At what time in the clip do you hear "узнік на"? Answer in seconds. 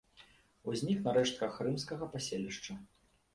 0.71-1.13